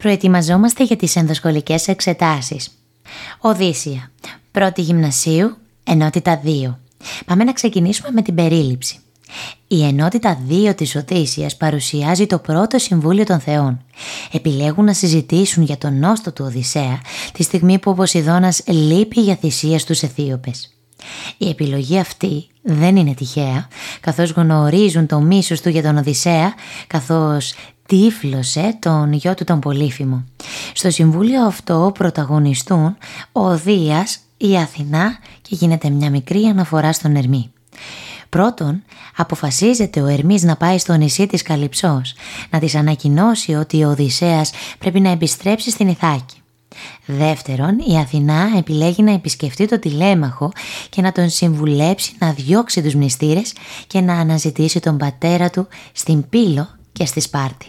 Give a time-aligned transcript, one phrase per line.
[0.00, 2.68] Προετοιμαζόμαστε για τις ενδοσχολικές εξετάσεις.
[3.40, 4.10] Οδύσσια.
[4.50, 6.78] Πρώτη γυμνασίου, ενότητα 2.
[7.26, 8.98] Πάμε να ξεκινήσουμε με την περίληψη.
[9.68, 13.84] Η ενότητα 2 της Οδύσσιας παρουσιάζει το πρώτο Συμβούλιο των Θεών.
[14.32, 17.00] Επιλέγουν να συζητήσουν για τον νόστο του Οδυσσέα
[17.32, 20.74] τη στιγμή που ο Ποσειδώνας λείπει για θυσία στους Αιθίωπες.
[21.38, 23.68] Η επιλογή αυτή δεν είναι τυχαία,
[24.00, 26.54] καθώς γνωρίζουν το μίσος του για τον Οδυσσέα,
[26.86, 27.54] καθώς
[27.86, 30.24] τύφλωσε τον γιο του τον Πολύφημο.
[30.74, 32.96] Στο συμβούλιο αυτό πρωταγωνιστούν
[33.32, 37.52] ο Δίας, η Αθηνά και γίνεται μια μικρή αναφορά στον Ερμή.
[38.28, 38.82] Πρώτον,
[39.16, 42.14] αποφασίζεται ο Ερμής να πάει στο νησί της Καλυψός,
[42.50, 46.39] να της ανακοινώσει ότι ο Οδυσσέας πρέπει να επιστρέψει στην Ιθάκη.
[47.06, 50.52] Δεύτερον, η Αθηνά επιλέγει να επισκεφτεί το τηλέμαχο
[50.88, 53.52] και να τον συμβουλέψει να διώξει τους μνηστήρες
[53.86, 57.66] και να αναζητήσει τον πατέρα του στην Πύλο και στη Σπάρτη.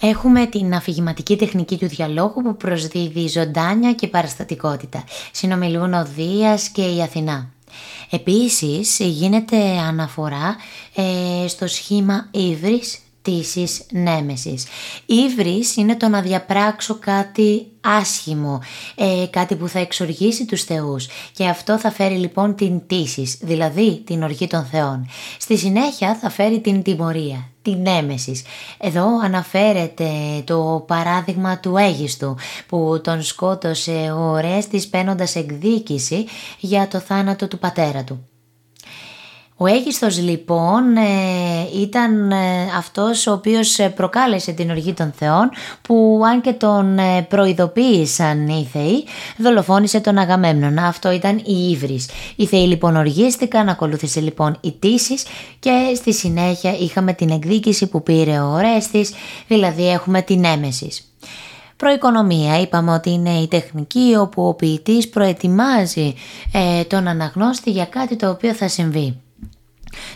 [0.00, 5.04] Έχουμε την αφηγηματική τεχνική του διαλόγου που προσδίδει ζωντάνια και παραστατικότητα.
[5.32, 7.52] Συνομιλούν ο Δίας και η Αθηνά.
[8.10, 10.56] Επίσης γίνεται αναφορά
[10.94, 12.98] ε, στο σχήμα ύβρις
[13.30, 14.66] τήσης νέμεσης.
[15.06, 18.60] Ήβρις είναι το να διαπράξω κάτι άσχημο,
[18.94, 24.02] ε, κάτι που θα εξοργήσει τους θεούς και αυτό θα φέρει λοιπόν την τύσης, δηλαδή
[24.06, 25.08] την οργή των θεών.
[25.38, 28.42] Στη συνέχεια θα φέρει την τιμωρία, την έμεσης.
[28.78, 30.10] Εδώ αναφέρεται
[30.44, 32.36] το παράδειγμα του Αίγιστου
[32.66, 36.24] που τον σκότωσε ο Ορέστης παίρνοντας εκδίκηση
[36.58, 38.29] για το θάνατο του πατέρα του.
[39.62, 42.36] Ο Αίγιστος λοιπόν ε, ήταν ε,
[42.76, 45.50] αυτός ο οποίος ε, προκάλεσε την οργή των θεών
[45.82, 49.04] που αν και τον προειδοποίησαν οι θεοί
[49.36, 50.86] δολοφόνησε τον Αγαμέμνονα.
[50.86, 52.08] Αυτό ήταν η Ήβρις.
[52.36, 55.24] Οι θεοί λοιπόν οργίστηκαν, ακολούθησε λοιπόν η Τύσης
[55.58, 59.12] και στη συνέχεια είχαμε την εκδίκηση που πήρε ο Ορέστης,
[59.46, 61.14] δηλαδή έχουμε την έμεσης.
[61.76, 66.14] Προοικονομία είπαμε ότι είναι η τεχνική όπου ο ποιητής προετοιμάζει
[66.86, 69.20] τον αναγνώστη για κάτι το οποίο θα συμβεί.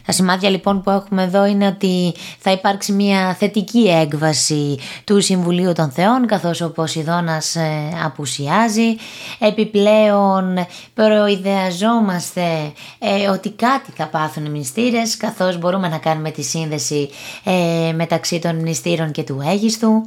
[0.07, 5.73] Τα σημάδια λοιπόν που έχουμε εδώ είναι ότι θα υπάρξει μια θετική έκβαση του Συμβουλίου
[5.73, 8.97] των Θεών καθώς ο Ποσειδώνας ε, απουσιάζει.
[9.39, 17.09] Επιπλέον προειδεαζόμαστε ε, ότι κάτι θα πάθουν οι μνηστήρες καθώς μπορούμε να κάνουμε τη σύνδεση
[17.45, 20.05] ε, μεταξύ των μνηστήρων και του Αίγιστου.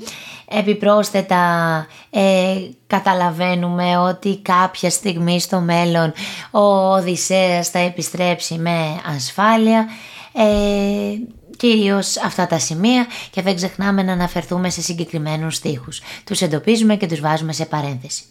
[0.50, 1.38] Επιπρόσθετα
[2.09, 2.56] ε,
[2.88, 6.14] καταλαβαίνουμε ότι κάποια στιγμή στο μέλλον
[6.52, 9.88] ο Οδυσσέας θα επιστρέψει με ασφάλεια.
[10.34, 10.44] Ε,
[11.58, 16.02] κυρίως αυτά τα σημεία και δεν ξεχνάμε να αναφερθούμε σε συγκεκριμένους στίχους.
[16.24, 18.24] Τους εντοπίζουμε και τους βάζουμε σε παρένθεση.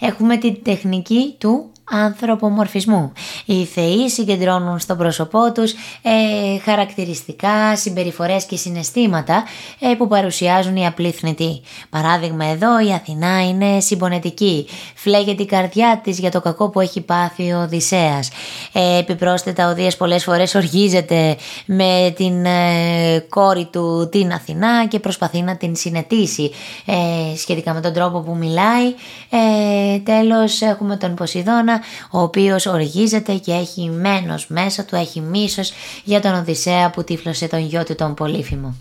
[0.00, 3.12] Έχουμε την τεχνική του ανθρωπομορφισμού.
[3.44, 5.72] Οι θεοί συγκεντρώνουν στο πρόσωπό τους
[6.02, 9.44] ε, χαρακτηριστικά, συμπεριφορές και συναισθήματα
[9.78, 11.60] ε, που παρουσιάζουν οι απλοί θνητοί.
[11.90, 17.00] Παράδειγμα εδώ η Αθηνά είναι συμπονετική, φλέγεται η καρδιά της για το κακό που έχει
[17.00, 18.30] πάθει ο Οδυσσέας.
[18.72, 24.98] Ε, επιπρόσθετα ο Δίας πολλές φορές οργίζεται με την ε, κόρη του την Αθηνά και
[24.98, 26.50] προσπαθεί να την συνετίσει
[26.86, 28.94] ε, σχετικά με τον τρόπο που μιλάει.
[29.30, 31.77] Ε, τέλος έχουμε τον Ποσειδώνα
[32.10, 35.72] ο οποίος οργίζεται και έχει μένος μέσα του, έχει μίσος
[36.04, 38.74] για τον Οδυσσέα που τύφλωσε τον γιο του τον Πολύφημο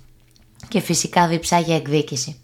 [0.67, 2.39] και φυσικά διψά για εκδίκηση.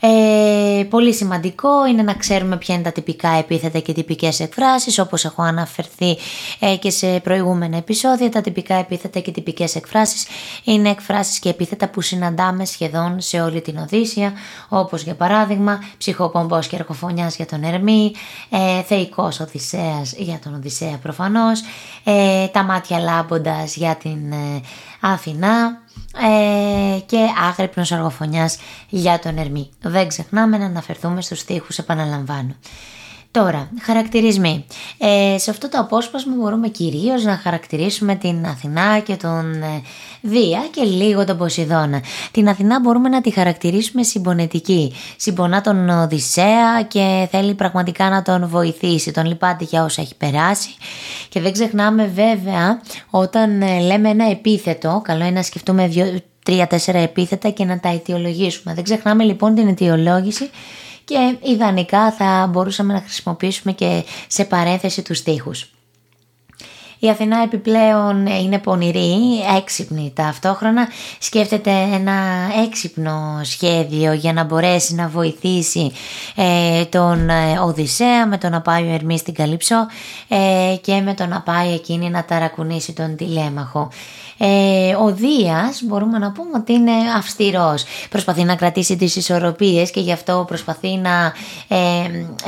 [0.00, 5.24] Ε, πολύ σημαντικό είναι να ξέρουμε ποια είναι τα τυπικά επίθετα και τυπικές εκφράσεις όπως
[5.24, 6.16] έχω αναφερθεί
[6.58, 10.26] ε, και σε προηγούμενα επεισόδια τα τυπικά επίθετα και τυπικές εκφράσεις
[10.64, 14.32] είναι εκφράσεις και επίθετα που συναντάμε σχεδόν σε όλη την Οδύσσια
[14.68, 18.12] όπως για παράδειγμα ψυχοπομπός και ερκοφωνιάς για τον Ερμή
[18.50, 21.62] ε, θεϊκός Οδυσσέας για τον Οδυσσέα προφανώς
[22.04, 24.60] ε, τα μάτια λάμποντας για την ε,
[25.12, 25.82] Αθηνά
[26.96, 27.18] ε, και
[27.48, 28.58] άγρυπνος αργοφωνιάς
[28.88, 29.70] για τον Ερμή.
[29.80, 32.54] Δεν ξεχνάμε να αναφερθούμε στους στίχους, επαναλαμβάνω.
[33.30, 34.64] Τώρα, χαρακτηρισμοί.
[34.98, 39.82] Ε, σε αυτό το απόσπασμα μπορούμε κυρίως να χαρακτηρίσουμε την Αθηνά και τον ε,
[40.20, 42.02] Δία και λίγο τον Ποσειδώνα.
[42.30, 44.92] Την Αθηνά μπορούμε να τη χαρακτηρίσουμε συμπονετική.
[45.16, 49.10] Συμπονά τον Οδυσσέα και θέλει πραγματικά να τον βοηθήσει.
[49.10, 50.70] Τον λυπάται για όσα έχει περάσει.
[51.28, 52.80] Και δεν ξεχνάμε βέβαια
[53.10, 57.88] όταν ε, λέμε ένα επίθετο, καλό είναι να σκεφτούμε δύο, τρία-τέσσερα επίθετα και να τα
[57.88, 58.74] αιτιολογήσουμε.
[58.74, 60.50] Δεν ξεχνάμε λοιπόν την αιτιολόγηση
[61.06, 65.75] και ιδανικά θα μπορούσαμε να χρησιμοποιήσουμε και σε παρένθεση τους στίχους.
[66.98, 69.16] Η Αθηνά επιπλέον είναι πονηρή,
[69.56, 70.88] έξυπνη ταυτόχρονα,
[71.18, 72.12] σκέφτεται ένα
[72.66, 75.92] έξυπνο σχέδιο για να μπορέσει να βοηθήσει
[76.34, 79.86] ε, τον ε, Οδυσσέα με το να πάει ο Ερμής στην Καλύψο
[80.28, 83.88] ε, και με το να πάει εκείνη να ταρακουνήσει τον τηλέμαχο.
[84.38, 87.84] Ε, ο Δίας μπορούμε να πούμε ότι είναι αυστηρός.
[88.10, 91.32] Προσπαθεί να κρατήσει τις ισορροπίες και γι' αυτό προσπαθεί να
[91.68, 91.76] ε,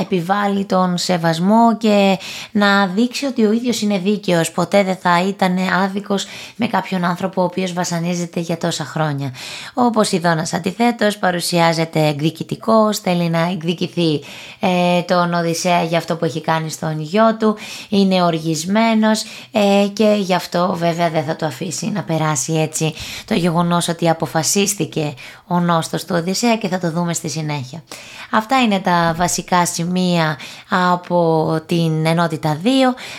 [0.00, 2.18] επιβάλλει τον σεβασμό και
[2.50, 3.98] να δείξει ότι ο ίδιος είναι
[4.38, 4.50] δίκαιος.
[4.50, 6.26] Ποτέ δεν θα ήταν άδικος
[6.56, 9.34] με κάποιον άνθρωπο ο οποίος βασανίζεται για τόσα χρόνια.
[9.74, 14.20] Ο Ποσειδώνας αντιθέτως παρουσιάζεται εκδικητικός, θέλει να εκδικηθεί
[14.60, 17.56] ε, τον Οδυσσέα για αυτό που έχει κάνει στον γιο του,
[17.88, 22.94] είναι οργισμένος ε, και γι' αυτό βέβαια δεν θα το αφήσει να περάσει έτσι
[23.24, 25.14] το γεγονός ότι αποφασίστηκε
[25.46, 27.82] ο νόστος του Οδυσσέα και θα το δούμε στη συνέχεια.
[28.30, 30.38] Αυτά είναι τα βασικά σημεία
[30.68, 32.66] από την ενότητα 2.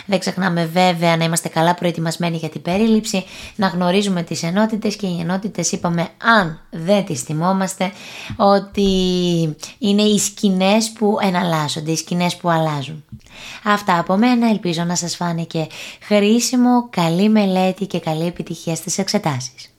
[0.06, 3.24] Δεν ξεχνάμε βέβαια να είμαστε καλά προετοιμασμένοι για την περίληψη,
[3.56, 6.08] να γνωρίζουμε τις ενότητες και οι ενότητες είπαμε
[6.40, 7.92] αν δεν τις θυμόμαστε
[8.36, 8.90] ότι
[9.78, 13.04] είναι οι σκηνές που εναλλάσσονται, οι σκηνές που αλλάζουν.
[13.64, 15.66] Αυτά από μένα, ελπίζω να σας φάνηκε
[16.00, 19.69] χρήσιμο, καλή μελέτη και καλή επιτυχία στις εξετάσεις.